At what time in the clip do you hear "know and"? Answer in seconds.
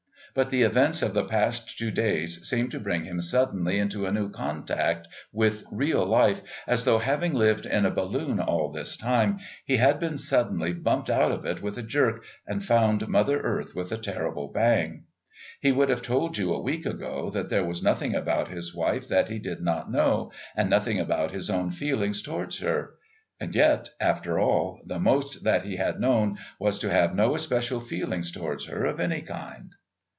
19.91-20.69